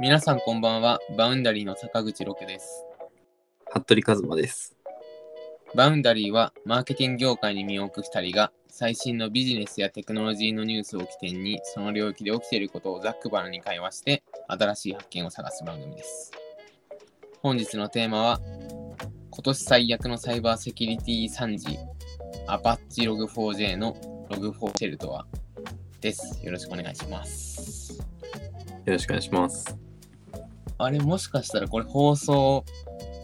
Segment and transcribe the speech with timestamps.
[0.00, 1.00] 皆さんこんばんは。
[1.16, 2.84] バウンダリーの坂口六です。
[3.68, 4.76] 服部一馬です。
[5.74, 16.30] バウンダリーはマーケティング業界に身を置く2人が最新のビジネスやテクノロジーのニュースを起点にその領域で起きていることをざっくばらんに会話して新しい発見を探す番組です。
[17.42, 18.40] 本日のテーマは
[19.30, 21.76] 今年最悪のサイバーセキュリティ惨事
[22.46, 23.96] アパッチログ 4j の
[24.30, 25.26] ログ4シェルとは
[26.00, 26.40] です。
[26.44, 27.98] よろしくお願いします。
[27.98, 29.87] よろしくお願いします。
[30.78, 32.64] あれもしかしたらこれ放送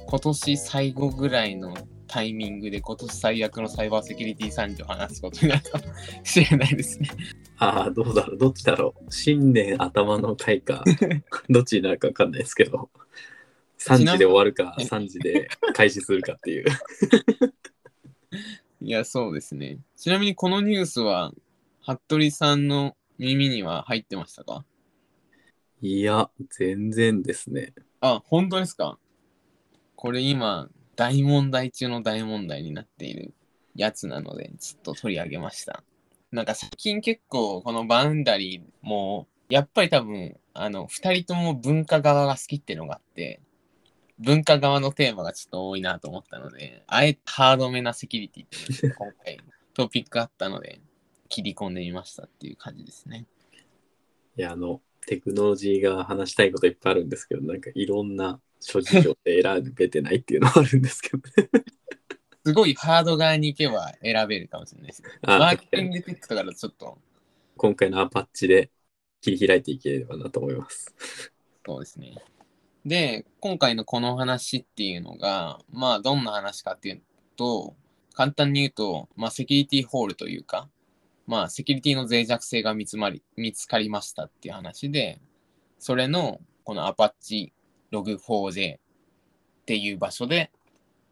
[0.07, 1.75] 今年最後ぐらいの
[2.07, 5.85] タイミングで今年最悪のサイバーセキュリティ惨事を話すことになるかも
[6.23, 7.09] しれないですね。
[7.57, 9.13] ああ、どうだろう、どっちだろう。
[9.13, 10.85] 新年頭の回か、
[11.51, 12.91] どっちになるかわかんないですけど、
[13.79, 16.67] 3時で終わるか、 3時で開始するかっていう。
[18.81, 19.79] いや、そうですね。
[19.97, 21.33] ちなみにこのニュースは、
[21.85, 24.65] 服部さんの耳には入ってましたか？
[25.81, 27.75] いや、全然ですね。
[28.01, 28.99] あ、本当ですか？
[29.97, 33.35] これ今、大問題中の大問題になっている
[33.75, 35.83] やつなので、ちょっと取り上げました。
[36.31, 43.41] なんか最近結構このバウンダリーも、やっぱり多分、あの、二人とも文化側が好きっていうのがあって、
[44.19, 49.39] 文化側のテーマがちょっと多いなと思ったので、あえてハードめなセキュリティって今回
[49.75, 50.81] トピックあったので、
[51.29, 53.27] 切り込んでみましたっていう感じですね。
[54.37, 61.49] いや、あの、テクノロジーが話したいこといっぱいあるんですけど、なんかいろんな諸事情で選べてないっていうのはあるんですけどね。
[62.47, 66.99] すごいハード側に行けば選べるかもしれないですマーケティングテックとかだとちょっと、
[67.57, 68.71] 今回のアパッチで
[69.23, 70.95] 切り開いていければなと思います。
[71.65, 72.17] そうですね。
[72.85, 77.03] で、今回のこの話っていうのが、まあ、どんな話かっていう
[77.37, 77.75] と、
[78.13, 80.69] 簡単に言うと、まあ、セキュリティホールというか、
[81.27, 85.21] まあ、セキュリティの脆弱性が見つまり見つかりましたっていう話で、
[85.79, 87.53] それの、このアパッチ
[87.91, 88.81] ログ 4j っ
[89.67, 90.51] ていう場所で、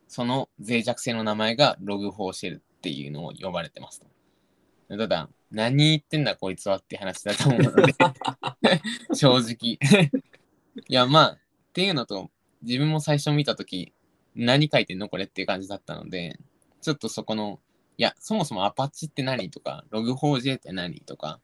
[0.09, 4.07] その脆弱性の名前がログ4シェルっていうのを呼ばれてますと。
[4.97, 7.95] ただ、何言ってんだこいつはって話だと思うので、
[9.15, 9.79] 正直。
[10.89, 11.39] いや、まあ、っ
[11.73, 12.31] ていうのと、
[12.63, 13.95] 自分も最初見たとき、
[14.35, 16.39] 何書いてんのこれっていう感じだったので、
[16.81, 17.61] ちょっとそこの、
[17.99, 21.41] いや、そもそもアパッチって何とか、ログ 4j って何とか、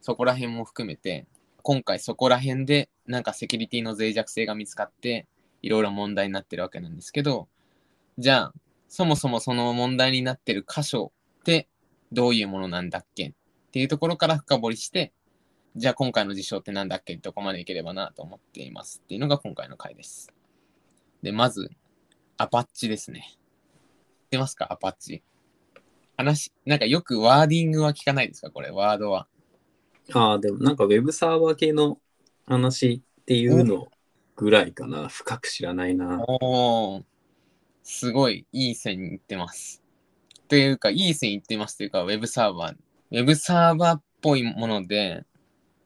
[0.00, 1.26] そこら辺も含めて、
[1.62, 5.26] 今回そこら辺でなんかセキュリティの脆弱性が見つかって、
[5.62, 7.48] いろいろ問題になってるわけなんですけど、
[8.18, 8.54] じゃあ、
[8.88, 11.68] そもそもその問題になってる箇所って
[12.12, 13.28] どういうものなんだっけ？
[13.28, 13.32] っ
[13.72, 15.12] ていうところから深掘りして、
[15.74, 17.16] じゃあ今回の事象ってなんだっけ？
[17.16, 20.32] どこまでいければなと思っていますっていうのが今回の回です。
[21.22, 21.70] で、まず、
[22.36, 23.26] アパッチですね。
[23.30, 23.36] 知っ
[24.30, 24.70] てますか？
[24.70, 25.22] アパッチ。
[26.16, 28.50] 話、なんかよくワーディングは聞かないですか？
[28.50, 29.26] これ、ワードは。
[30.12, 31.98] ああ、でもなんかウェブサーバー系の
[32.46, 33.88] 話っていうの
[34.36, 35.08] ぐらいかな。
[35.08, 36.22] 深く知らないな。
[36.28, 37.04] おー、
[37.82, 39.82] すごいいい線に行ってます。
[40.48, 42.74] というか、いい線に行ってますというか、ウェブサーバー。
[42.74, 45.24] ウェブサーバーっぽいもので、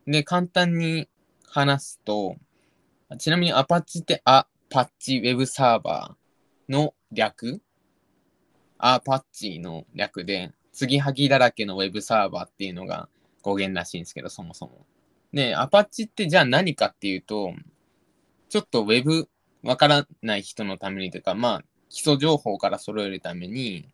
[0.07, 1.09] で、簡単に
[1.47, 2.37] 話すと、
[3.19, 7.63] ちなみにアパッチってアパッチウェブサーバーの略
[8.79, 13.09] アパッチの略で、継ぎはぎだらけのウェブサーバーっていうのが
[13.43, 14.87] 語源らしいんですけど、そもそも。
[15.33, 17.53] で、アパッチってじゃあ何かっていうと、
[18.49, 19.29] ちょっとウェブ
[19.63, 23.89] わからない人のためにというか、まあ、基礎情報から揃えるために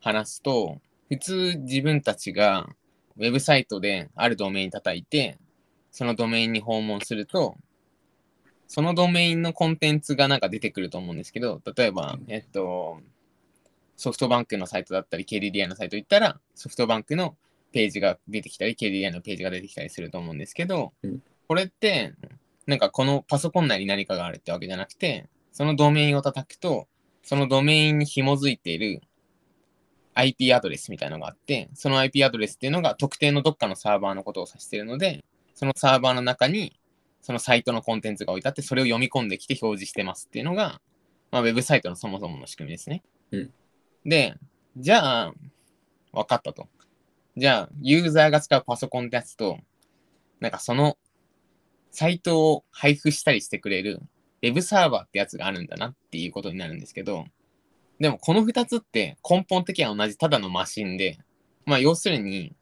[0.00, 0.78] 話すと、
[1.08, 2.68] 普通自分たちが
[3.16, 5.38] ウェブサイトであるドメイン叩いて、
[5.90, 7.56] そのドメインに訪問すると、
[8.66, 13.00] そのドメインのコンテンツがなんか出てくると思うんですけど、例えば、えっと、
[14.02, 17.36] ソフトバンクのサイトだったり、KDDI のサイト行ったら、ソフトバンクの
[17.70, 22.14] ページが出てきたり、KDDI のページが出てきたりすると思うんですけど、うんこれって、
[22.66, 26.88] なんかこのパソコン内に何かがあるってわけじゃなくて、そのドメインを叩くと、
[27.22, 29.02] そのドメインに紐づいている
[30.14, 35.22] IP アドレスみたいなのがあって、その IP アドレスっていうのが特定のどっかのサーバーのことを指しているので、
[35.54, 36.80] そのサーバーの中に
[37.20, 40.80] そのサイトのコンテンツが置いてあって、それを読み込んできて表示してますっていうのが、
[41.30, 43.02] まあ、ウェブサイトのそもそもの仕組みですね。
[43.30, 43.50] うん
[44.04, 44.34] で、
[44.76, 45.34] じゃあ、
[46.12, 46.68] 分かったと。
[47.36, 49.58] じゃあ、ユーザーが使うパソコンってやつと、
[50.40, 50.98] なんかその
[51.92, 54.00] サイトを配布したりしてくれる
[54.42, 57.26] ウェブサーバーってやつがあるんだなっていうことになるんですけど、
[58.00, 61.18] でもこの2つって根本的には同じただのマシンで、
[61.64, 62.54] まあ要するに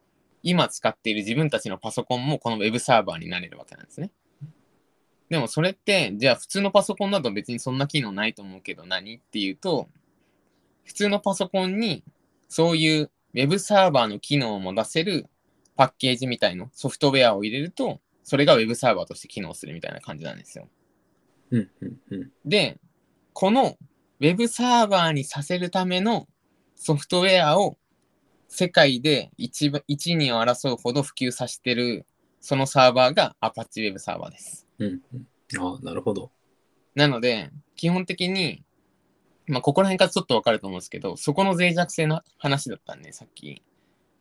[0.43, 4.11] 今使っている自分たちのパソコンもこのウェブサーバーになれるわけなんですね。
[5.31, 9.89] でもそれって、じゃあ普通のパソコンだと別にそんな機能ないと思うけど何っていうと、
[10.85, 12.05] 普通のパソコンに
[12.49, 15.27] そういうウェブサーバーの機能も出せる
[15.77, 20.69] パッケージみたいなソフトウェアを入れると、それが Web サーバーとして機能するみたいな感じなんですよ。
[21.51, 22.31] うんうんうん。
[22.45, 22.79] で、
[23.33, 23.77] この
[24.21, 26.29] Web サーバーにさせるための
[26.77, 27.79] ソフトウェアを
[28.49, 32.05] 世界で一番一二を争うほど普及させてる
[32.41, 34.67] そのサーバーが Apache Web サーバーです。
[34.79, 35.27] うんうん。
[35.59, 36.31] ああ、なるほど。
[36.95, 38.65] なので、基本的に、
[39.51, 43.65] まあ、ここら辺からちょっとわかると思うんですけど、そこの脆弱性の話だったんで、さっき、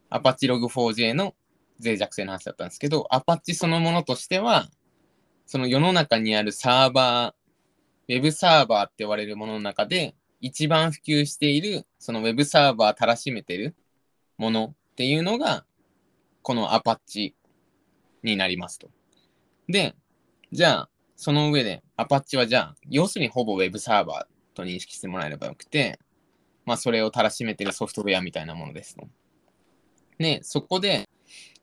[0.10, 1.36] Apache Log4j の
[1.84, 4.70] 脆弱性の話だったんですけど、Apache そのものとしては、
[5.46, 13.76] その世の中にあるサーバー、Web サーバーって言われるものの中で、一番普及している、その Web サーバーたらしめてる
[14.38, 15.64] ものっていうのが、
[16.42, 17.34] この Apache
[18.24, 18.90] になりますと。
[19.68, 19.96] で、
[20.52, 26.00] じゃあ、その上で、Apache はじゃあ、要するにほぼ Web サーバーと認識してもらえればよくて、
[26.66, 29.08] まあ、それをたらしめてるソフトウェアみたいなものですと。
[30.18, 31.10] で、そこで、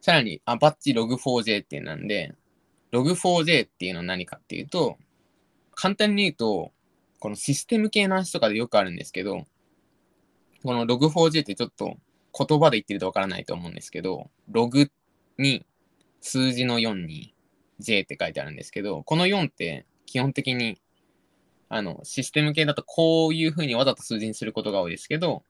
[0.00, 2.34] さらに Apache Log4j ってなんで、
[2.92, 4.96] Log4j っていうのは何かっていうと、
[5.74, 6.72] 簡単に言うと、
[7.18, 9.44] このシステム系の話とかでよくあるんですけど、
[10.64, 11.96] この Log4j ってちょっと
[12.36, 14.90] 言葉で言ってるとわからないと思うんですけど、ログ
[15.38, 15.64] に
[16.20, 17.34] 数字の4に
[17.78, 20.80] J って書いてあるんですけど、この4って基本的に
[21.68, 25.42] あのシステム系だとこういうふうにわざと数字にすることが多いですけど、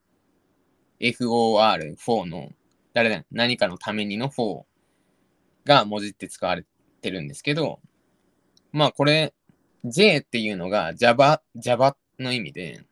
[1.01, 2.51] FOR4 の
[2.95, 4.63] 誰だ何かのためにの4
[5.65, 6.65] が文字って使われ
[7.03, 7.81] てるんですけど、
[8.73, 9.35] まあこれ
[9.85, 12.85] J っていうのが Java, Java の意味で、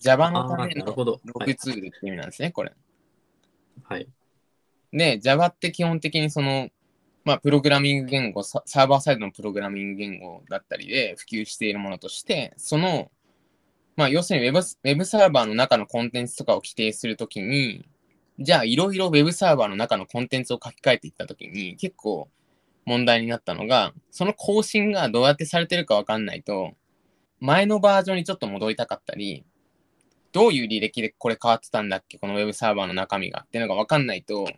[0.00, 1.20] Java のためのほど。
[1.24, 2.72] ロはいグツールって意味なんですね、これ。
[3.84, 4.08] はい。
[4.92, 6.68] で、Java って基本的にその、
[7.28, 13.10] まあ、プログラミング言語、サーバーサイドのプログラミング言語だったりで普及しているものとして、その、
[13.96, 17.84] まあ、要するに Web, Web サーバーの中のコンテンツとかを規定するときに、
[18.38, 22.30] じゃあいろいろ Web サーバーの中のコンテンツを書き換えていったときに、結構
[22.86, 26.72] 問題になったのが、その更新がどうやってされてるかわかんないと、
[27.40, 29.44] 前のバージョンにちょっと戻りたかったり、
[30.32, 34.48] どういう履歴でこれ変わってたんだっけ、この Web サーバーの中身がっていうのがわかんないと、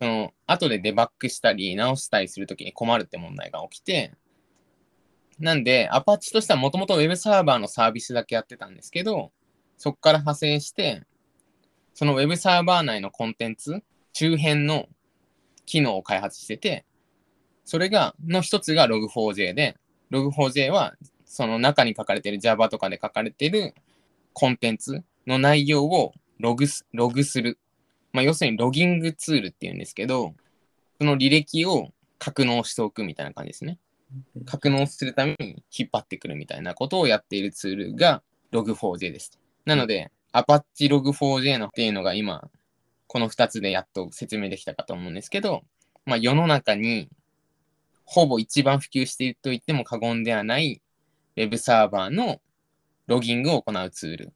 [0.00, 4.12] その後でデバッグしたり直したりするときに困るって問題が起きて、
[5.38, 9.32] なんで、アパッチとしてはもともと Web サーバーのサービスだけやってたんですけど、
[9.76, 11.02] そこから派生して、
[11.94, 13.82] その Web サーバー内のコンテンツ、
[14.12, 14.86] 周辺の
[15.66, 16.86] 機能を開発してて、
[17.64, 19.76] それが、の一つが Log4j で、
[20.10, 20.94] Log4j は
[21.24, 23.74] その中に書かれてる Java とかで書かれてる
[24.32, 27.58] コンテンツの内容をログすログする。
[28.16, 30.34] まあ、要するにロギングツールっていうんですけど、
[30.98, 33.78] その履歴を格納しておくみたいな感じですね。
[34.46, 38.22] 格納するために引っ張ってくるみたいなことをやっているツールが
[38.52, 39.38] Log4j です。
[39.66, 42.48] なので、Apache Log4j のっていうのが今、
[43.06, 45.64] この2つでやっと説明できたかと思うんですけど、
[46.06, 47.10] まあ、世の中に
[48.06, 50.80] ほぼ一番普及していると言っても過言ではない
[51.36, 52.40] Web サーバーの
[53.08, 54.32] ロギングを行うツール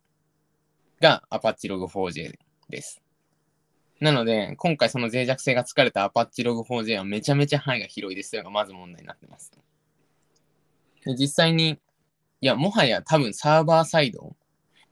[1.00, 2.34] が Apache Log4j
[2.68, 3.00] です。
[4.00, 9.52] なので、今回その脆弱性が疲れた Apache Log4j はめちゃめちゃ範囲が広いですよがまず問題になってます。
[11.04, 11.78] で実際に、
[12.40, 14.34] いや、もはや多分サーバーサイド、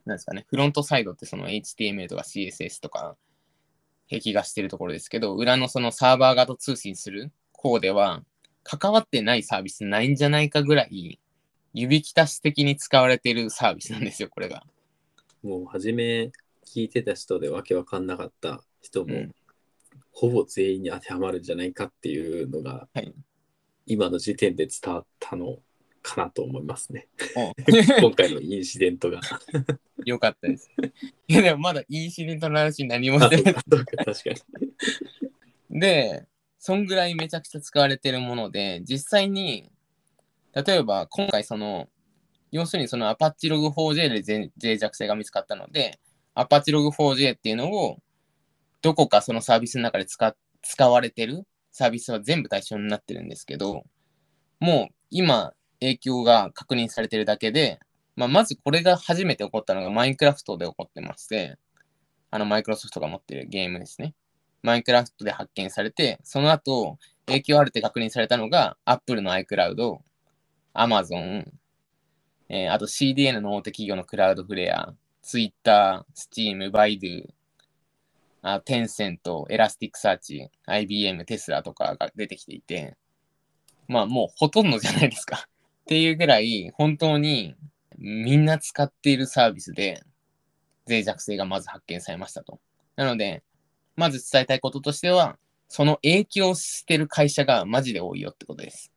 [0.04, 3.16] なんですかね、フロントサイドってその HTML とか CSS とか
[4.10, 8.22] 壁画してるところですけど、裏のそのサーバー側と通信する方では、
[8.62, 11.18] 関わってないサービスないんじゃないかぐらい、
[11.72, 14.64] 指きたし的に使われているサービスなんですよ、これが。
[15.42, 16.30] もう初め
[16.66, 19.34] 聞いてた人でわけわかんなかった人も、うん
[20.10, 23.14] ほぼ全員に当てはまるんじゃないかっていうのが、はい
[23.88, 25.60] 今の時点で伝わったの
[26.02, 27.08] かなと思いますね。
[27.34, 27.54] お
[28.00, 29.20] 今回のインシデントが。
[30.04, 30.70] よかったです。
[31.26, 33.54] いや、でもまだインシデントの話何もあしてない。
[33.54, 34.12] 確か
[35.70, 35.80] に。
[35.80, 36.26] で、
[36.58, 39.70] そんぐらいめちゃくちゃ使われてるもので、実際に、
[40.52, 41.88] 例えば今回その、
[42.50, 45.98] 要するにその Apache Log4j で脆脆弱性が見つかったので、
[46.34, 47.98] Apache Log4j っていうのを、
[48.82, 53.84] どこかそのサービスの中で使使われてるサービスは全部対象になってるんですけど、
[54.60, 57.78] もう今影響が確認されてるだけで、
[58.16, 61.56] まあ、まずこれが初めて起こったのがマインクラフトで起こってまして、
[62.30, 64.14] あのマイクロソフトが持ってるゲームですね。
[64.62, 69.98] マインクラフトで発見されて、その後、影響あるって確認されたのが、Apple の iCloud、
[70.74, 71.44] Amazon、
[72.48, 77.28] えーあと CDN の大手企業の Cloudflare、Twitter、Steam、Baidu、
[78.42, 82.96] あテンセント、 Elasticsearch、IBM、テスラとかが出てきていて、
[83.88, 85.46] まあもうほとんどじゃないですか。
[85.46, 87.56] っていうぐらい、本当に
[87.96, 90.02] みんな使っているサービスで、
[90.88, 92.60] 脆弱性がまず発見されましたと。
[92.96, 93.42] なので、
[93.96, 98.92] まず伝えたいこととしては、その影響してる会社がマジで多いよってことです。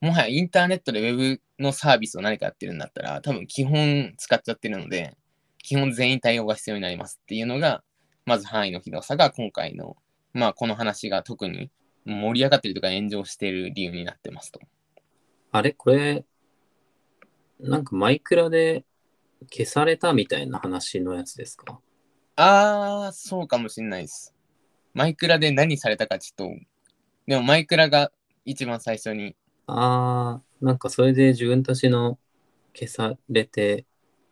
[0.00, 5.16] もはやインターネットで Web のサービスを何かやってるんだったら、多分基本使っちゃってるので、
[5.58, 7.82] 基本全員対応が必要になりますっていうのが、
[8.26, 9.96] まず範囲の広さが今回の、
[10.34, 11.70] まあこの話が特に
[12.04, 14.60] 盛り上がってるとか炎上してる理由になってますと。
[15.52, 15.72] あれ？
[15.72, 16.24] これ、
[17.60, 18.84] なんかマイクラで
[19.50, 21.78] 消されたみたいな話のやつですか？
[22.34, 24.34] あー、そうかもしれないです。
[24.92, 26.54] マイクラで何されたかちょっと、
[27.26, 28.10] でもマイクラが
[28.44, 32.18] 一番最初に、あー、なんかそれで自分たちの
[32.74, 33.84] 消されて、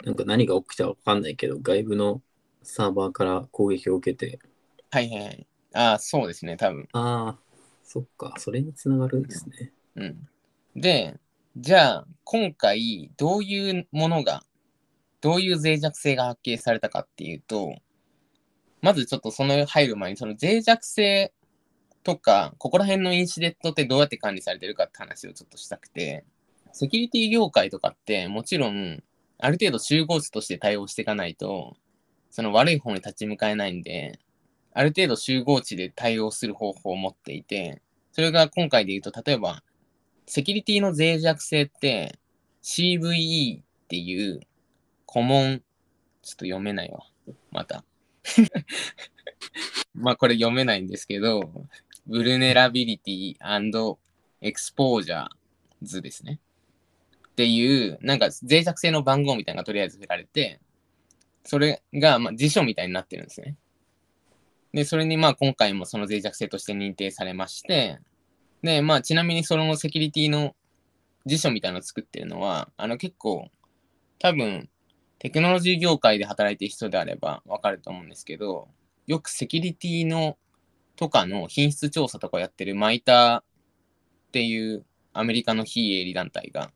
[0.05, 2.21] なんか何が起きたかわかんないけど、外部の
[2.64, 4.40] サーバーから攻撃を受けて、
[4.90, 5.47] はいはいはい。
[5.75, 6.88] あー、そうですね、多分。
[6.92, 9.73] あー、そっか、それにつながるんですね。
[9.97, 10.28] うん。
[10.75, 11.18] で、
[11.56, 14.44] じゃあ、今回、どういうものが、
[15.21, 17.76] どういう脆弱性が発見されたかっていうと、
[18.80, 21.33] まずちょっとその入る前に、その脆弱性
[22.02, 26.25] とか、ここら辺のインシデントってどうやって管理されてるかって話をちょっとしたくて、
[26.73, 29.02] セキュリティ業界とかって、もちろん、
[29.38, 31.76] ある程度集合値として対応していかないと、
[32.35, 34.19] その悪い方に立ち向かえないんで、
[34.73, 39.62] ある程度集合値で対応する方法を持っていて、それが今回で言うと、例えば、
[40.26, 42.19] セキュリティの脆弱性って
[42.61, 44.41] CVE っていう
[45.07, 45.62] コモン、
[46.23, 47.07] ちょっと読めないわ。
[47.53, 47.85] また。
[49.95, 51.53] まあこれ読めないんですけど、
[52.09, 53.97] Vulnerability and
[54.43, 55.29] Exposure
[55.83, 56.41] 図ですね。
[57.29, 60.59] っていう、なんか脆弱性の番号みたいなのがとりあえず振られて、
[61.45, 63.57] それがまあ辞書みたいになってるんですね。
[64.73, 67.99] で、それにまあ今回もその脆弱性として認定されまして、
[68.63, 70.57] で、まあちなみにそのセキュリティの
[71.27, 73.49] 辞書みたいなのを作ってるのは、あの結構
[74.19, 74.69] 多分
[75.19, 78.69] テクノロジー業界で働いてる人であればわかると思うんですけど、
[79.07, 80.37] よくセキュリティの
[80.97, 83.45] とかの品質調査とかやってるマイターっ
[84.33, 86.71] ていうアメリカの非営利団体が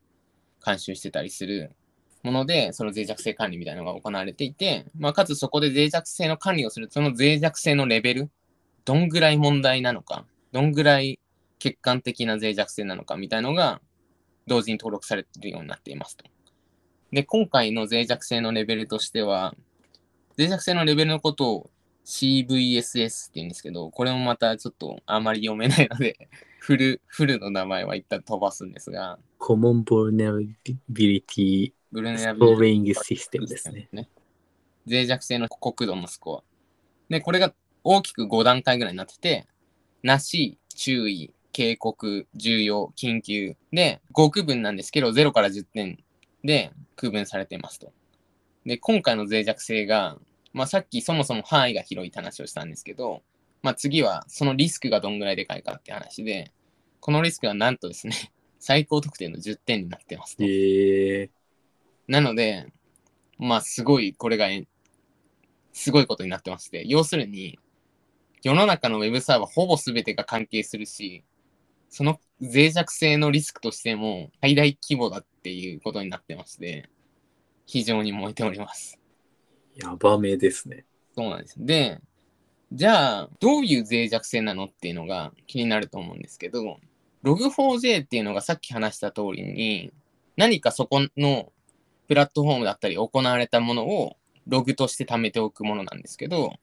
[0.65, 1.75] 監修してたりする
[2.23, 8.29] もので、その脆弱性管理みたいなのが行われていて、まあ、かつそこで脆弱性の管理をする、その脆弱性のレベル、
[8.85, 11.19] どんぐらい問題なのか、どんぐらい
[11.59, 13.81] 客観的な脆弱性なのかみたいのが
[14.47, 16.25] 同時に登録されているようになっていますと。
[17.11, 19.55] で、今回の脆弱性のレベルとしては、
[20.37, 21.69] 脆弱性のレベルのことを
[22.05, 33.89] CVSS って言うんですけど、これもまたちょっとあまり読めないので、 フル、フルの名前は一旦飛ばすんですが、Common Vulnerability ブルネラビリ Scoring System ですね。
[33.91, 34.09] ね。
[34.87, 36.43] 脆弱性の国度のスコア。
[37.09, 37.53] で、これが
[37.83, 39.47] 大きく5段階ぐらいになってて、
[40.03, 46.03] なし、注意、警告、重要、緊急で5区分なんですけど、0から10点
[46.43, 47.91] で区分されていますと。
[48.65, 50.17] で、今回の脆弱性が、
[50.53, 53.21] まあさっきそもそも範囲が広いって話をしたんですけど、
[53.61, 56.51] まあ次はそのリスクがどんぐらいでかいかって話で、
[56.99, 60.43] このリスクはなんとですね、最高得点の10点になってますと。
[60.43, 61.29] えー、
[62.09, 62.65] なので、
[63.37, 64.67] まあ、すごい、これがえ、
[65.73, 67.59] すごいことになってまして、要するに、
[68.41, 71.23] 世の中のウェブサーバーほぼ全てが関係するし、
[71.87, 76.89] その脆弱性のリスクとしても最大規模だっていうことになってまして、
[77.67, 78.99] 非常に燃えております。
[79.75, 80.85] やばめですね。
[81.15, 81.55] そうなんです。
[81.59, 82.01] で、
[82.71, 86.79] じゃあ、どういう脆弱性なのっていうのが気になると思うんですけど、
[87.23, 89.91] Log4j っていうのがさっき話した通りに、
[90.37, 91.51] 何かそこの
[92.09, 96.55] プラットフォームだったり行われたものをログとして貯めておくものなんですけど、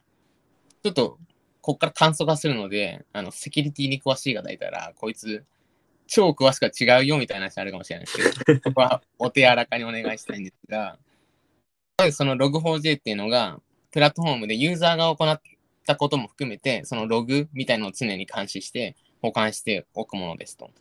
[0.83, 1.19] ちょっと、
[1.61, 5.45] こっから簡素化するので、あの、セキュリティに詳しい方いたら、こいつ、
[6.09, 10.99] 超詳しくは違うよみたいな話あるかもしれないですけど、 そこはお手柔らかにお願いしたいんですが、
[11.99, 13.61] まずその Log4j っていうのが、
[13.93, 15.41] プラットフォームでユーザーが行っ
[15.87, 20.73] たことも含めて、そのログみたいなのを常に監視して保管しておくものですと。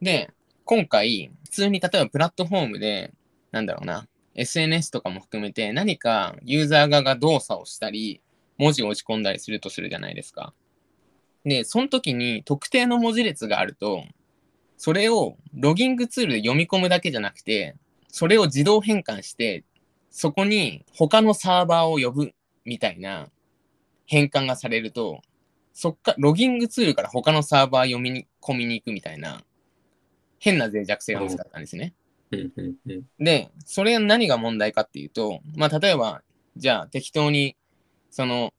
[0.00, 0.30] で、
[0.64, 3.12] 今回、普通に例えばプラットフォームで、
[3.52, 8.20] なんだろうな、SNS とかも含めて何かユーザー側が動作をしたり、
[8.58, 10.52] 文字を打ち込んだりするとするじゃないですか。
[11.44, 14.04] で、その時に特定の文字列があると、
[14.76, 17.76] それをロギングツールで読み込むだけじゃなくて、
[18.08, 19.64] それを自動変換して、
[20.10, 22.32] そこに他のサーバーを呼ぶ
[22.64, 23.28] みたいな
[24.06, 25.22] 変換がされると、
[25.72, 29.42] そっか、ロギングツールから他のサーバー読み込みに行くみたいな、
[30.38, 31.94] 変な脆弱性が見つかったんですね。
[33.18, 36.22] で、それ何が問題かっていうと、まあ、例えば、
[36.56, 37.56] じゃあ適当に、
[38.10, 38.52] その、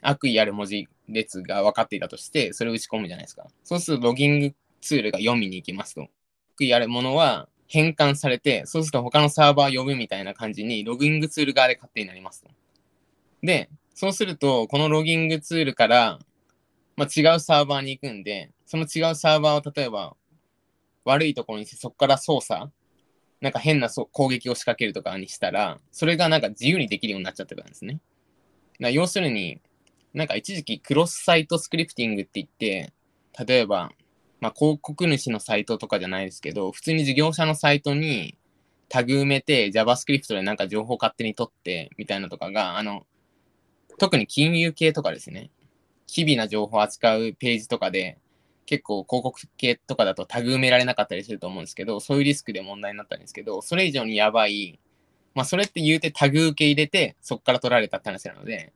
[0.00, 3.46] 悪意ある文字列が分かっていたとして、それを打ち込むじゃないですか。
[3.64, 6.08] そうすると、ロギングツールが読みに行きますと。
[6.54, 12.50] 悪意あるものは変換されて、そうすると他のサーバー呼ぶみたいな感じに、ロギングツール側で勝手になりますと。
[13.42, 16.18] で、そうすると、このロギングツールから、
[16.96, 20.16] まあ、違うサーバーに行くんで、その違うサーバーを例えば
[21.04, 22.70] 悪いところにしてそこから操作、
[23.42, 27.98] なんか変なそ攻撃を仕掛けるとかにしたら、それがなんか自由にできるようになっちゃってたんですね。
[28.80, 29.60] だ要するに、
[30.14, 32.92] なんか一時期クロスサイトスクリプティングって言って、
[33.44, 33.90] 例えば、
[34.40, 38.36] まあ、広告主のサイトとかじゃないですけど、普通に事業者のサイトに
[38.88, 43.06] タグ埋めて JavaScript でなんか情報勝手に取ってみたいなとかが、あの、
[43.98, 45.50] 特に金融系とかですね、
[46.06, 48.18] 機微な情報を扱うページとかで、
[48.72, 54.80] 結構広告系とかだとタグ埋められなかったりすると思うんですけど、そういうリスクで問題になったんですけど、それ以上にやばい、
[55.34, 58.72] まあそれって言うてタグ受け入れて、そこから取られたって話なので、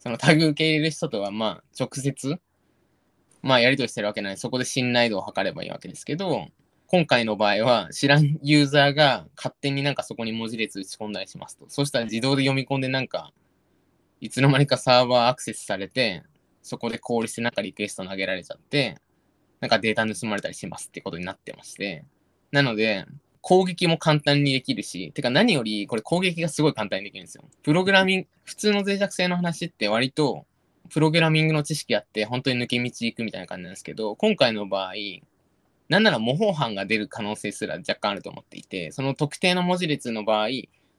[0.00, 2.40] そのタグ受け入れる人とはまあ直接、
[3.40, 6.48] まあやり取りしてるわけないそこで信頼度を測ればいいわけですけど、
[6.88, 11.66] 今回の場合は知らんユーザーが勝手になんかそこに文字列打ち込んだりしますと。
[11.68, 13.30] そしたら自動で読み込んでなんか、
[14.20, 16.24] いつの間にかサーバーアクセスされて、
[16.66, 18.98] そこでコールしてなんかリクエスト投げられちゃって、
[19.60, 22.04] なんかデータ盗まれたりしますってことになってまして。
[22.52, 23.06] なので、
[23.40, 27.44] 攻撃も簡単にできるし、てか何よりこれ攻撃がすごい簡単にできるんですよ。
[27.62, 30.46] プログラミング、普通の脆弱性の話って割と
[30.90, 34.94] プログラミングの知識あって本当に抜け道行くみたいな感じなんですけど、今回の場合、
[35.88, 40.48] なんなら模倣犯が出る可能性すら若干あると思っていて、その特定の文字列の場合、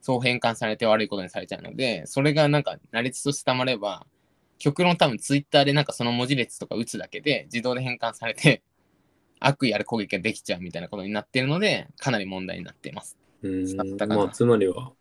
[0.02, 4.06] そう変換されて悪いことにされちゃうので、それがなんか、羅列としてたまれば、
[4.58, 8.64] 極論多分ツイッターでなんかその文字列とか打つだけで自動で変換されて、
[9.40, 13.18] 悪意ある攻撃ができちゃうみたいなことになっているので、かなり問題になっています。
[13.44, 13.76] うん
[14.08, 14.94] まあ、つまりは、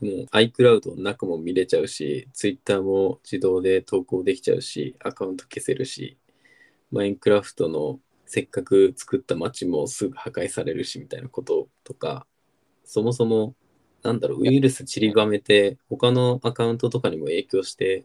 [0.00, 6.18] もう iCloud の中も見れちゃうし、Twitter も自動で投稿できちゃうし、アカウント消せるし、
[6.90, 12.26] マインクラフトのせっかく作った街もすぐ破壊されるしみたいなこととか、
[12.84, 13.54] そもそも、
[14.02, 18.04] なんだろう、ウイルス散りばめて、他のアカウントとかにも影響して、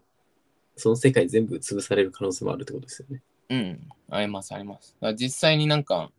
[0.78, 3.22] その世界全部潰される可能性もあるってことですよね。
[3.50, 4.96] うん、あります、あります。
[5.16, 6.12] 実際になんか、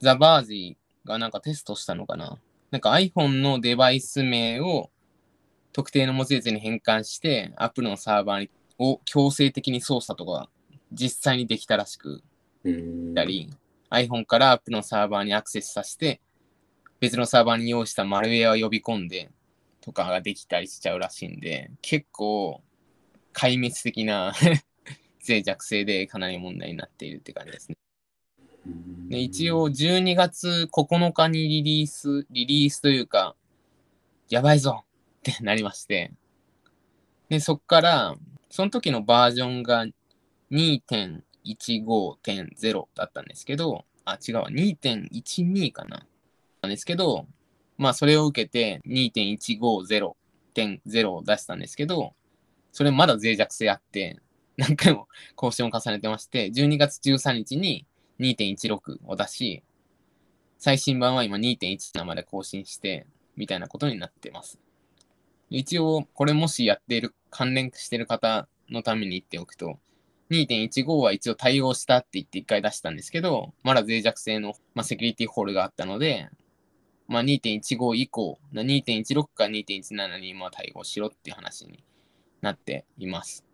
[0.00, 2.38] ザ・バージーがなんかテストしたのかな。
[2.70, 4.90] なんか iPhone のデバイス名を
[5.72, 10.48] 特定の文字列に変換して、Apple のサーバーを強制的に操作とか
[10.92, 12.22] 実際にできたらしく、
[13.14, 13.50] たり、
[13.90, 16.20] iPhone から App のサーバーにアクセスさせて、
[17.00, 19.30] 別のサーバーに用意したマルウェアを呼び込んで
[19.80, 22.60] とかができたりしちゃうらしいんで、結構
[23.38, 24.34] 壊滅的な
[25.26, 27.76] 脆弱性でかなり問題になっているって感じですね。
[29.08, 33.36] で一応12月9日にリリース、リリースというか、
[34.28, 34.84] やばいぞっ
[35.22, 36.10] てなりまして、
[37.28, 38.16] で、そっから、
[38.50, 39.86] その時のバージョンが
[40.50, 46.06] 2.0 15.0だったんですけど、あ、違うわ、2.12かな。
[46.60, 47.26] なんですけど、
[47.76, 52.14] まあそれを受けて2.150.0を出したんですけど、
[52.78, 54.20] それまだ脆弱性あって、
[54.56, 57.84] 何回も更新を重ねてまして、12月13日に
[58.20, 59.64] 2.16を出し、
[60.58, 64.60] 最新版は今2.17まで更新して、みたいなことになってます。
[65.50, 69.80] 一応、これもしやっている、関連してる方のために言っておくと、
[70.30, 76.28] 2.15は一応対応したって言って一回出したんですけど、まだ脆弱性の、まあ、セキュリティホールがあったので、
[77.08, 81.82] まあ、2.15以降、2.16か2.17に今対応しろっていう話に
[82.40, 83.44] なっています。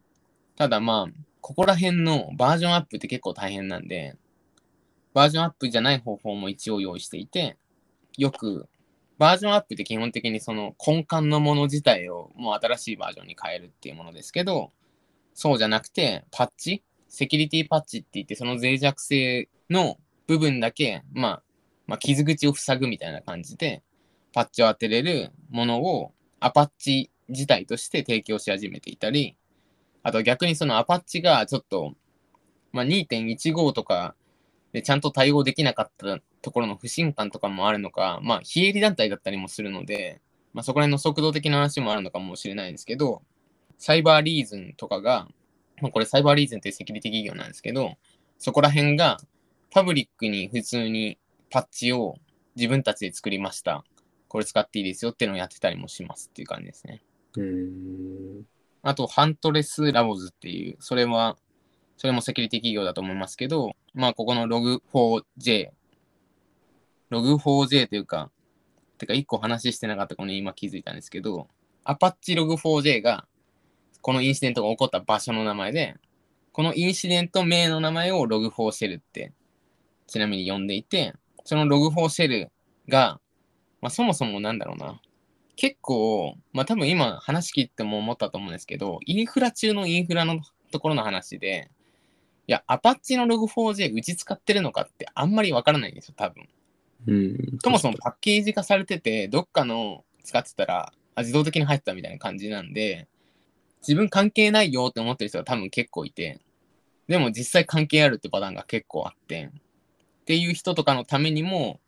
[0.56, 4.16] ただまあ、ここら辺のバージョンアップって結構大変なんで、
[5.12, 7.56] バージョンアップじゃない方法も一応用意していて、
[8.16, 8.68] よく、
[9.18, 14.72] バージョンアップって基本的にその根幹のもの自体をもう新しいバージョンに変えるっていうものですけど、
[15.34, 21.42] そうじゃなくて、パッチセキュリティパッチって言って、その脆弱性の部分だけ、まあ、
[21.86, 23.82] まあ、傷口を塞ぐみたいな感じで、
[24.32, 29.36] パッチを当てれるものをアパッチ自体として提供し始めていたり、
[30.02, 31.94] あと逆にそのアパッチがちょっと、
[32.72, 34.14] まあ、2.15とか
[34.72, 40.20] でちゃんと対応できなかったところの不信感とかもあるのか、まあ、非営利団体だったりもするので、
[40.52, 43.22] まあ、そこら辺の速度的な話もあるのかもしれないんですけど、
[43.78, 45.28] サイバーリーズンとかが、
[45.80, 47.94] まあ、これサイバーリーズンってセキュリティ企業なんですけど、
[48.38, 49.18] そこら辺が
[49.70, 51.18] パブリックに普通に
[51.50, 52.16] パッチを
[52.56, 53.84] 自分たちで作りました。
[54.28, 57.02] これ使っていいですよっていうのをやってたりもしますっていう感じですね。
[58.82, 61.36] あと、ハントレスラボズっていう、それは、
[61.96, 65.70] それもセキュリティ企業だと思いますけど、まあ、ここの Log4j、
[67.10, 68.30] Log4j というか、
[68.98, 71.48] てか、一個話してなかったこの今気づいたんですけど、
[71.84, 73.26] アパッチ Log4j が
[74.04, 75.96] このインシデントが起こった場所の名前で、
[76.52, 79.32] このインシデント名の名前を log4 シェルって
[80.06, 82.52] ちなみに呼んでいて、その log4 シェル
[82.86, 83.18] が、
[83.80, 85.00] まあ、そもそもなんだろうな。
[85.56, 90.40] 結構、まあ多分今話聞いても思ったと思うんですけど、インフラ中のインフラの
[90.70, 91.70] ところの話で、
[92.46, 96.48] や、アパッチの Log4j うち使ってるのかってあんまりわからないんですよ、多分。
[97.06, 97.58] うん。
[97.62, 103.08] そもそもパッケージ化されてて、どっかの使ってたら、あ自動的に入ってたみたいな感じなんで、
[103.80, 106.40] 自分関係ないよって思ってる人が多分結構いて、
[107.08, 109.50] でも実際関係あるってパターンが結構あって、
[110.22, 111.80] っていう人とかのためにも、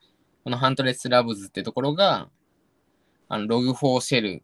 [0.45, 2.29] このハントレスラブズってところが、
[3.29, 4.43] あの、Log4 シェル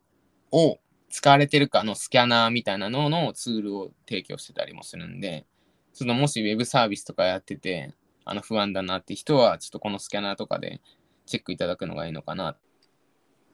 [0.51, 0.79] を
[1.11, 5.47] 使われてるかのスキャナーみたいなののツールを提供してたりもするんで、
[5.93, 10.81] ちょっともしウェブサービスとかやってて、あの不安だなって人は、ちょっとこのスキャナーとかで
[11.27, 12.57] チェックいただくのがいいのかな。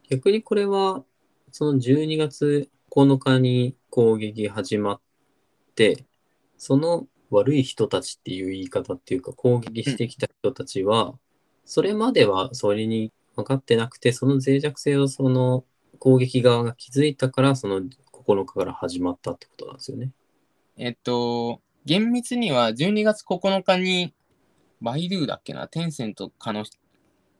[0.09, 1.05] 逆にこれは、
[1.51, 5.01] その12月9日に攻撃始まっ
[5.75, 6.07] て、
[6.57, 11.19] その悪い人たちっていう言い方っていうか、攻撃してきた人たちは、
[11.65, 15.65] それまではそれに分かってなくて、その脆弱性をその
[16.01, 20.11] 攻撃側が気づいたから、その9日から始まったってことなんですよね。
[20.77, 24.13] えっと、厳密には12月9日に、
[24.81, 26.65] バイドゥだっけな、テンセントかの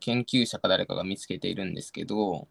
[0.01, 2.47] 研究者か誰かが見つけているんですけど、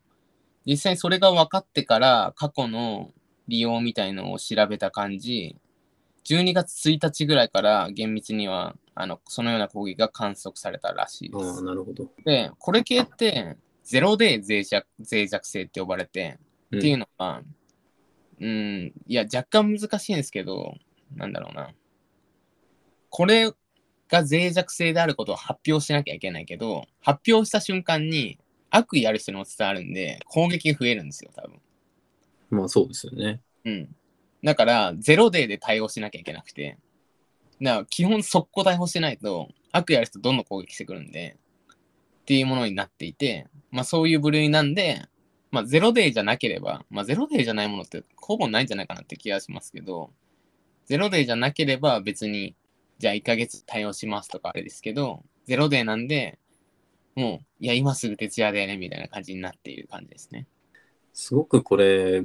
[0.65, 3.12] 実際それが分かってから過去の
[3.47, 5.55] 利用みたいのを調べた感じ、
[6.25, 11.63] 12月1日ぐらいから厳密にはあのそのような攻撃が観測されたらしいでああ、す。
[11.63, 12.10] なるほど。
[12.25, 16.39] で、これ系ってゼロで脆弱脆弱性って呼ばれて、
[16.71, 17.43] うんっていうのは、
[18.41, 20.75] うん、いや、若干難しいんですけど、
[21.15, 21.71] なんだろうな。
[23.10, 23.51] これ
[24.10, 28.38] が脆弱性であることを発表しなきゃいけないけど、発表した瞬間に
[28.69, 31.62] 悪意ある人にも伝わるんで、攻撃が増えるんですよ、多分。
[32.49, 33.39] まあそうですよね。
[33.63, 33.95] うん。
[34.43, 36.77] だから、ゼロデーで対応しなきゃいけなくて、
[37.62, 41.38] だから基本速攻対応してないと、悪意ある人どんどん攻撃してくるんで、
[42.22, 45.02] っていうものになっていて、まあそういう部類なんで、
[45.52, 50.12] まあゼロデーじゃなければ、まあゼロデーじゃないものってほぼないんじゃないかなって気がしますけど、
[50.86, 52.56] ゼロデーじゃなければ別に、
[53.00, 56.39] じゃあ1ヶ月対応しますとかあれですけど、ゼロデーなんで、
[57.15, 60.48] もう、いや、今すぐ徹夜でね、みたいな感じになっている感じですね。
[61.13, 62.24] すごくこれ、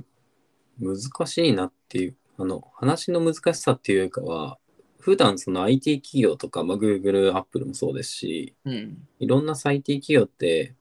[0.79, 4.59] 難しいなっていう、あの、話の難しさっていうよりかは、
[5.02, 9.08] 普段その IT 企業とか、まあ、Google、Apple もそうですし、うん。
[9.18, 10.76] いろんな IT 企業って、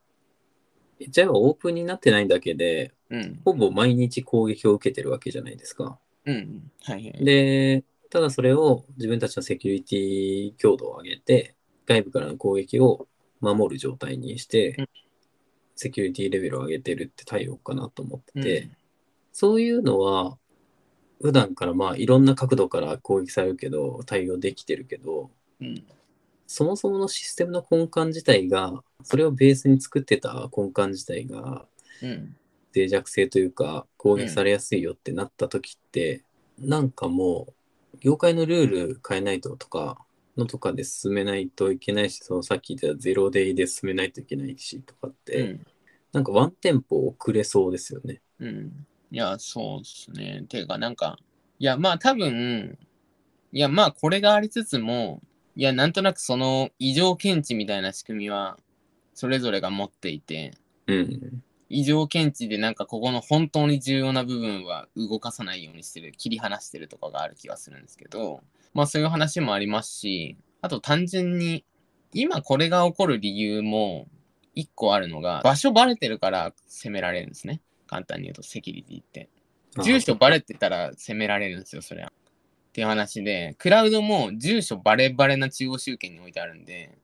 [1.10, 3.41] じゃあオープンになってないだけで、うん。
[3.43, 5.97] ほぼ毎日攻撃を受けてるわけじゃないですか。
[6.25, 6.71] うん。
[6.84, 7.25] はいはい。
[7.25, 11.55] で、ただそれを自分たちのセキュリティ強度を上げて、
[11.88, 13.07] 外部からの攻撃を
[13.39, 14.89] 守る状態にして、うん
[15.73, 18.71] セキュリティレベルを上げてるって対応かなと思ってて、うん
[19.34, 20.38] そういうのは、
[21.21, 25.29] 普段からまあいろんな角度から攻撃されるけど、対応できてるけど、
[25.60, 25.84] うん。
[26.47, 31.65] そもそものシステムの根幹自体が、それをベースに作ってた根幹自体が、
[32.01, 32.36] うん。
[32.75, 36.23] 脆弱性というか、攻撃されやすいよってなった時って、
[36.60, 37.47] なんかも
[37.93, 39.97] う、業界のルール変えないととか、
[40.38, 45.65] のとかで進めないといけないし、そのさっき言ったゼロデイで進めないといけないしとかって、うん。
[46.13, 48.21] なんかワンテンポ遅れそうですよね。
[48.39, 48.86] うん。
[49.12, 50.45] いや、そうですね。
[50.47, 51.17] ていうか、なんか、
[51.60, 52.78] いや、まあ多分、
[53.52, 55.21] いや、まあこれがありつつも、
[55.56, 58.58] いや、なんとなくその異常検知みたいな仕組みは、
[59.13, 60.54] それぞれが持っていて、
[60.88, 61.43] うん。
[61.67, 68.41] 異常検知でなんかここの本当に重要な部分は動かさないようにしてる、切り離してるとかがある気がするんですけど、
[68.74, 71.65] まあそういう話もありますし、あと単純に、
[72.13, 74.08] 今これが起こる理由も、
[74.54, 77.62] 一個あるのが、場所バレてるから攻められるんですね。
[77.91, 79.27] 簡単に言うと、セキュリティって。
[79.84, 82.08] 住所バレてたら攻められるんですよ、そりゃ。
[82.08, 82.12] っ
[82.71, 86.97] ていう話で、クラウドも住所バレバレな中央集権に置いてあるんで、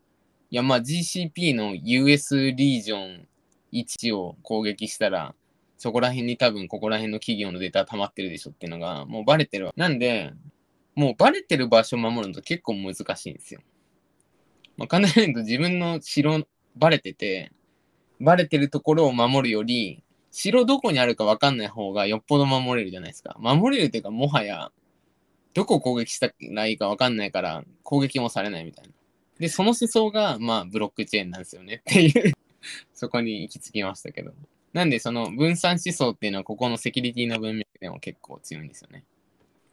[0.50, 3.28] いや、まあ GCP の US リージョン
[3.74, 5.36] 1を攻撃したら、
[5.78, 9.74] そこら辺に多分ここら辺の企業のデータ溜まってるでしょっていうのが、もうバレてるわ。
[9.76, 10.32] なんで、
[10.96, 13.60] もうバレてる場所を守るのと結構難しいんですよ。
[14.78, 16.48] まあ、簡単に言うと自分の城
[16.78, 17.52] バレてて、
[18.22, 23.36] バレてるところを守るより、城どこにあるか分かんない方がよっぽど守れるじゃないですか。
[23.40, 24.72] 守れるっていうか、もはや、
[25.54, 28.92] どこを攻撃したらいいか分かんないから、攻撃もされないみたいな。
[29.40, 32.34] で、その思想が、まあ、ブロックチェーンなんですよねっていう
[32.94, 34.34] そこに行き着きましたけど。
[34.74, 39.04] なんで、その分散思想っていうのは、ここのセキュリティの文脈でも結構強いんですよね。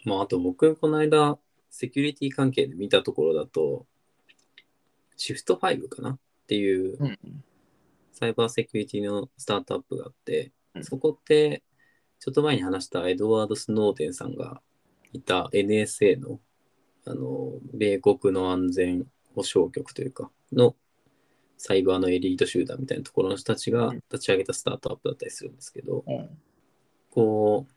[0.05, 1.39] まあ、あと僕、この間、
[1.71, 3.87] セキュリティ関係で見たところだと、
[5.17, 7.45] シフト5かなっていううん。
[8.15, 11.63] サイバーセキュリティのスタートアップがあって、うんそこって、
[12.21, 14.61] ちょっと前に話したエドワード・スノーデンさんが
[15.13, 16.41] いた NSA の、
[17.07, 20.75] あの、米国の安全保障局というか、の
[21.59, 26.31] サイバーのエリート集団みたいなところの人たちがうん立ち上げたスタートアップだったりするんですけど、うん。
[27.11, 27.73] こう、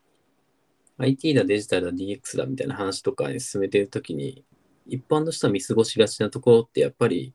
[1.03, 4.43] IT だ、デジタルだ、DX だみたいな話とかに進めてるときに、
[4.87, 7.33] 一般の人は見過ごしがちなところってやっぱり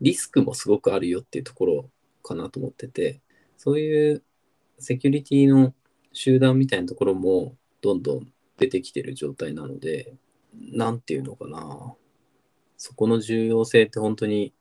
[0.00, 1.90] リスクもすごくあるよっていうところ
[2.22, 3.20] かなと思ってて、
[3.56, 4.22] そういう
[4.78, 5.74] セキュリティの
[6.12, 10.14] 集団みたいなところもどんどん出てきてる状態なので、
[10.54, 11.94] なんていうのかな。
[12.76, 14.52] そこの重要性って本当に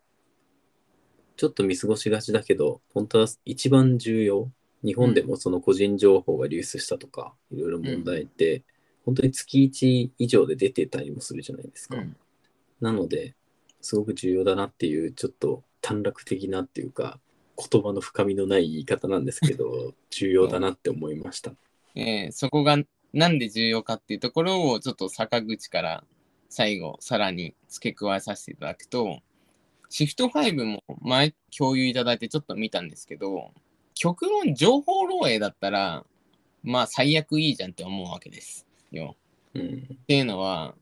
[1.35, 4.51] ちょっと見過ごしがちだけど、本当は一番重要。
[4.83, 8.63] 日本でもその個人情報が流出したとか、いろいろ問題って、
[9.05, 11.97] 本当に月1以上で出てたりもするじゃないですか。
[11.97, 12.15] うん
[12.79, 13.35] なので、
[13.81, 17.19] すごく重要だなっていう、ちょっと短絡的なっていうか、
[17.57, 21.53] 言葉の深みのない言い方なんですけど、 重要だなって思いました。
[21.95, 22.77] えーそこが
[23.13, 26.03] なんで重要かっていうところをちょっと坂口から
[26.49, 29.21] 最後さらに付け加えさせていただくと、
[29.89, 33.51] シフト5も前共有いただいてちょっと見たんですけど、
[33.95, 36.05] 極論情報漏洩だったら、
[36.63, 39.15] まあ最悪いいじゃんって思うわけですよ。
[39.53, 39.87] うん。
[39.93, 40.75] っていうのは、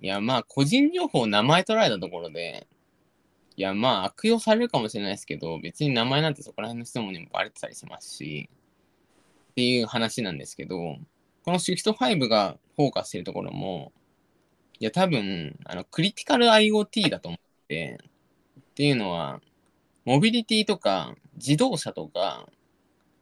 [0.00, 2.66] いやまあ個人情報名前取られたところで、
[3.56, 8.48] いやまあ悪用されるかもしれないですけど、別に名前なんてそこら辺の人もにもバレてたりしますし、
[9.52, 10.96] っていう話なんですけど、
[11.44, 13.92] この Shift5 がフォーカスしてるところも、
[14.78, 17.98] いや多分、あの、クリティカル IoT だと思って、
[18.60, 19.40] っていうのは、
[20.04, 22.48] モビリティとか自動車とか、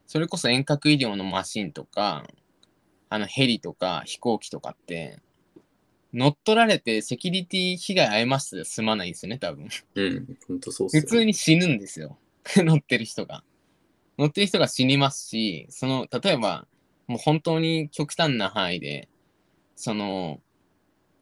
[0.07, 2.25] それこそ遠隔医療のマシンとか、
[3.09, 5.19] あのヘリとか飛行機とかって、
[6.13, 8.57] 乗っ取られてセキュリティ被害遭います？
[8.57, 9.69] で済まないんですよね、多分。
[9.95, 10.39] うん。
[10.49, 12.19] 本当そうっすよ普通に死ぬんですよ。
[12.57, 13.45] 乗ってる人が。
[14.19, 16.67] 乗ってる人が死にますし、その、例えば、
[17.07, 19.09] もう本当に極端な範囲で、
[19.77, 20.41] その、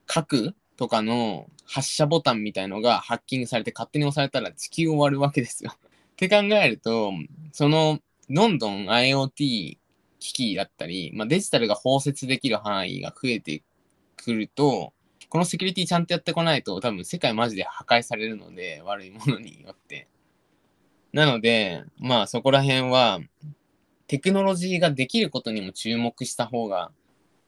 [0.07, 5.73] 核とかの発射ボタンみたいのがハッキングされて勝手に押されたら地球終わるわけですよ。
[5.79, 7.13] って考えると、
[7.53, 9.79] その、どんどん IoT
[10.19, 13.63] 機器だったり、まあ、デジタルが包摂できる範囲が増えて
[14.23, 14.93] くると、
[15.29, 20.09] このセキュリティちゃんとやってこないと多分世界マジで破壊されるので、悪いものによって。
[21.13, 23.21] なので、まあそこら辺は、
[24.07, 26.91] テクノロジーができることにも注目した方が、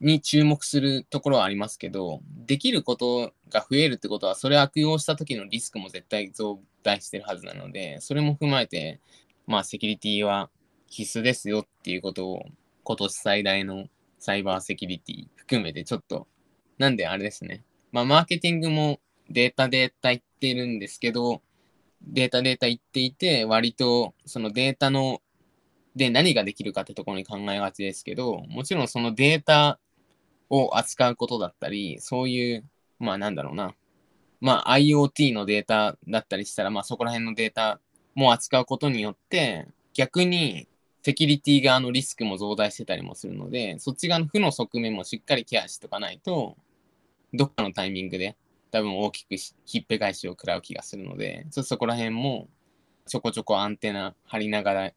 [0.01, 9.01] に注目するところはありますけど、できることが増えるってことは、それ悪用した時のリスクも絶対増大してるはずなので、それも踏まえて、
[9.47, 10.51] まあセキュリティは
[10.87, 12.45] 必須ですよっていうことを、
[12.83, 13.87] 今年最大の
[14.19, 16.27] サイバーセキュリティ含めてちょっと、
[16.81, 17.63] なんであれですね。
[17.93, 21.43] まあマーケティングもデータデータ言ってるんですけど、
[22.01, 25.21] データデータ言っていて、割とそのデータの、
[25.95, 29.79] で何ができるかってところに考えがちですけど、もちろんそのデータ
[30.49, 32.65] を扱うことだったり、そういう、
[32.99, 33.75] まあなんだろうな、
[34.41, 37.79] まあ IoT のデータだったりしたら、まあそこら辺のデータ
[38.15, 40.67] も扱うことによって、逆に
[41.03, 46.57] セキュリティ側のリスクも増大してたりもするので、そっち側の負の側面もしっかりケアしておかないと、
[47.33, 48.37] どっかのタイミングで
[48.71, 52.49] 多分大きくしひっぺ返しを食らう気がするので、そこら辺も
[53.07, 54.93] ちょこちょこアンテナ張りながら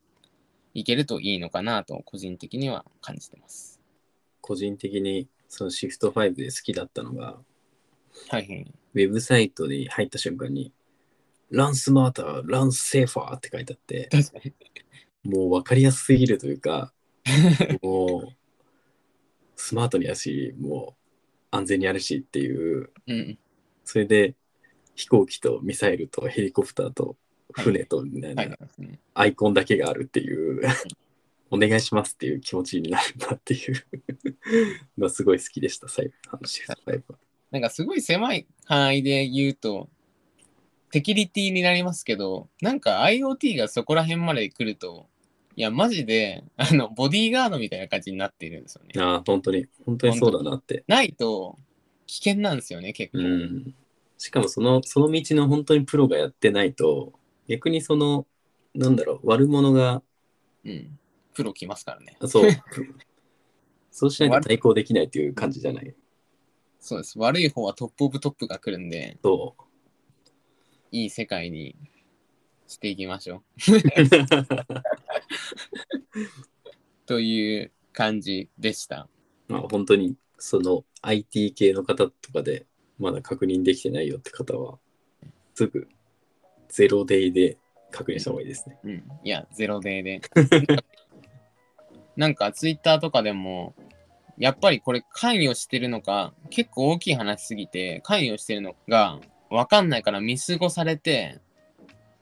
[0.73, 3.79] いけるといいのかなと個人的には感じてます。
[4.41, 7.37] 個人的にそのシフト5で好きだったのが、
[8.29, 8.73] はいはい。
[8.95, 10.71] ウェブサイトに入った瞬間に、
[11.49, 14.39] ランスマーター、ランセーファーって書いてあって、確か
[15.23, 15.31] に。
[15.31, 16.91] もう分かりやすすぎるというか、
[17.81, 18.35] もう、
[19.55, 21.02] スマートにやるし、もう
[21.53, 23.37] 安全にやるしっていう、うん。
[23.85, 24.35] それで
[24.95, 27.15] 飛行機とミサイルとヘリコプターと
[27.51, 28.57] 船とみたいはいな。
[29.13, 30.61] アイコンだけがあるっていう、
[31.51, 33.75] お願いしますっていう気持ちになるなっていう
[34.97, 37.19] のがすごい好きでした、最後のシフト5は。
[37.51, 39.87] なんかすごい狭い範囲で言うと、
[40.89, 45.07] テキュリティになりますけど、なんか IoT がそこら辺まで来ると、
[45.55, 48.93] いや、マジで、あの、ボディーガードみたいな感じになっているんですよね。
[48.97, 50.83] ああ、本当に、本当にそうだなって。
[50.87, 51.59] ないと、
[52.07, 53.19] 危険なんですよね、結構。
[53.19, 53.75] うん。
[54.17, 57.13] しかもその、その道の本当にプロがやってないと、
[57.47, 58.25] 逆にその、
[58.73, 60.01] なんだろう、悪者が、
[60.65, 60.99] うん。
[61.33, 62.17] プロ来ますからね。
[62.25, 62.49] そう、
[63.91, 65.95] そうしないと対抗できないっていう感じじゃない？
[66.79, 67.17] そうです。
[67.19, 69.55] 悪い方はトップオブトップが来るんで、そ
[70.91, 71.75] いい世界に
[72.73, 73.43] していきましょう。
[77.05, 79.07] という感じでした。
[79.49, 79.53] う。
[79.53, 82.65] まあ本当に、その IT 系の方とかで、
[82.99, 84.79] まだ確認できてないよって方は、
[85.53, 85.87] すぐ、
[86.69, 87.57] ゼロデイで
[87.91, 88.79] 確認した方がいいですね。
[88.83, 89.03] うん。
[89.23, 90.21] いや、ゼロデーで。
[92.15, 93.73] なんかツイッターとかでも、
[94.37, 101.39] やっぱりこれ関与してるのか、結構大きい話すぎて、関与してるのがわかんないから見過ごされて、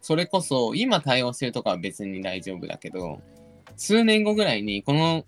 [0.01, 3.21] それこそ今対応してるとかは別に大丈夫だけど、
[3.77, 5.25] 数年後ぐらいにこの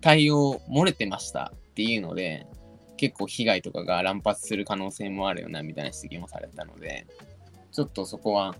[0.00, 2.46] 対応漏れてましたっていうので、
[2.96, 7.06] 結構被害とかが乱発する可能性もあるよなみたいな指摘もされたので、
[7.72, 8.54] ちょっとそこは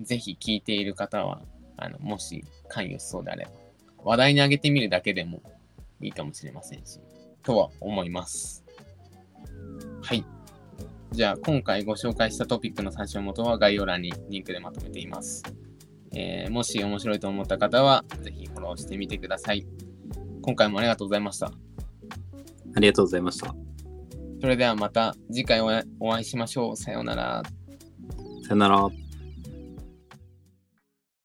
[0.00, 1.42] ぜひ聞いている方は、
[1.76, 3.50] あのもし関与しそうであれば、
[4.04, 5.42] 話題に上げてみるだけでも
[6.00, 7.00] いいかもしれませんし、
[7.42, 8.64] とは思います。
[10.00, 10.24] はい。
[11.12, 15.42] じゃあ、今回ご紹介したトピックの参照元は概要欄にリンクでまとめています。
[16.14, 19.66] えーもし面白いと思った方は、ぜひフォローしてみてください。
[20.40, 21.52] 今回もありがとうございました。
[22.74, 23.54] ありがとうございました。
[24.40, 26.76] それではまた次回お会いお会いしましょう。
[26.76, 27.42] さようなら。
[28.42, 28.88] さよなら。